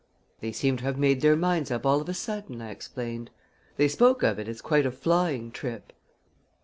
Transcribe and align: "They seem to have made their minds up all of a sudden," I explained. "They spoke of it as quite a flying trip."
"They 0.39 0.51
seem 0.51 0.77
to 0.77 0.83
have 0.85 0.97
made 0.97 1.21
their 1.21 1.35
minds 1.35 1.69
up 1.69 1.85
all 1.85 2.01
of 2.01 2.09
a 2.09 2.15
sudden," 2.15 2.59
I 2.59 2.71
explained. 2.71 3.29
"They 3.77 3.87
spoke 3.87 4.23
of 4.23 4.39
it 4.39 4.47
as 4.47 4.59
quite 4.59 4.87
a 4.87 4.91
flying 4.91 5.51
trip." 5.51 5.93